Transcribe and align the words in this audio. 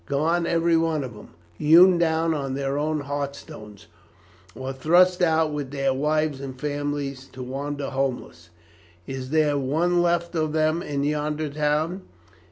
Gone 0.07 0.47
every 0.47 0.75
one 0.77 1.03
of 1.03 1.13
them; 1.13 1.29
hewn 1.59 1.99
down 1.99 2.33
on 2.33 2.55
their 2.55 2.75
own 2.75 3.01
hearthstones, 3.01 3.85
or 4.55 4.73
thrust 4.73 5.21
out 5.21 5.53
with 5.53 5.69
their 5.69 5.93
wives 5.93 6.41
and 6.41 6.59
families 6.59 7.27
to 7.33 7.43
wander 7.43 7.91
homeless 7.91 8.49
is 9.05 9.29
there 9.29 9.59
one 9.59 10.01
left 10.01 10.33
of 10.33 10.53
them 10.53 10.81
in 10.81 11.03
yonder 11.03 11.49
town? 11.49 12.01